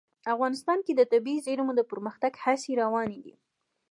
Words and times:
افغانستان 0.33 0.79
کې 0.85 0.93
د 0.95 1.01
طبیعي 1.13 1.43
زیرمې 1.47 1.73
د 1.77 1.81
پرمختګ 1.91 2.31
هڅې 2.43 2.71
روانې 2.81 3.19
دي. 3.25 3.35